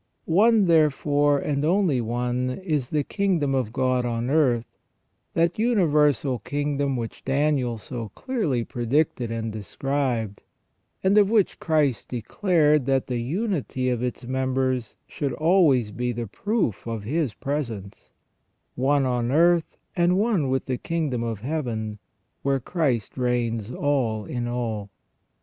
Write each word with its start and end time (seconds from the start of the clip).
One, 0.25 0.65
therefore, 0.65 1.37
and 1.37 1.63
only 1.63 2.01
one, 2.01 2.49
is 2.49 2.89
the 2.89 3.03
kingdom 3.03 3.53
of 3.53 3.71
God 3.71 4.03
on 4.03 4.31
earth, 4.31 4.65
that 5.35 5.59
universal 5.59 6.39
kingdom 6.39 6.97
which 6.97 7.23
Daniel 7.23 7.77
so 7.77 8.09
clearly 8.15 8.63
predicted 8.63 9.29
and 9.29 9.53
described, 9.53 10.41
and 11.03 11.19
of 11.19 11.29
which 11.29 11.59
Christ 11.59 12.09
declared 12.09 12.87
that 12.87 13.05
the 13.05 13.21
unity 13.21 13.89
of 13.89 14.01
its 14.01 14.25
members 14.25 14.95
should 15.05 15.33
always 15.33 15.91
be 15.91 16.11
the 16.11 16.25
proof 16.25 16.87
of 16.87 17.03
His 17.03 17.35
presence; 17.35 18.11
one 18.73 19.05
on 19.05 19.29
earth 19.31 19.77
and 19.95 20.17
one 20.17 20.49
with 20.49 20.65
the 20.65 20.79
kingdom 20.79 21.23
in 21.23 21.35
Heaven, 21.35 21.99
where 22.41 22.59
Christ 22.59 23.19
reigns 23.19 23.69
all 23.69 24.25
in 24.25 24.47
all. 24.47 24.89